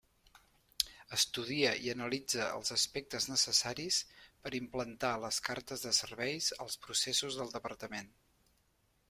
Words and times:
Estudia 1.17 1.73
i 1.87 1.91
analitza 1.93 2.47
els 2.53 2.73
aspectes 2.77 3.27
necessaris 3.33 3.99
per 4.47 4.55
implantar 4.61 5.13
les 5.27 5.39
cartes 5.51 5.85
de 5.89 5.95
serveis 6.01 6.51
als 6.67 6.81
processos 6.89 7.41
del 7.43 7.55
Departament. 7.61 8.13